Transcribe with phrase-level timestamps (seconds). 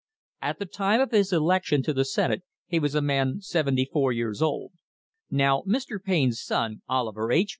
[0.41, 4.11] At the time of his election to the Senate he was a man seventy four
[4.11, 4.71] years old.
[5.29, 6.03] Now Mr.
[6.03, 7.49] Payne's son, Oliver H.